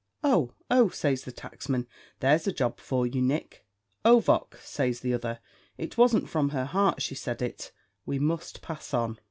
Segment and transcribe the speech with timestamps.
[0.23, 1.85] "Oh, oh," says the taxman,
[2.21, 3.63] "there's a job for you, Nick."
[4.03, 5.39] "Ovock," says the other,
[5.77, 7.71] "it wasn't from her heart she said it;
[8.03, 9.19] we must pass on."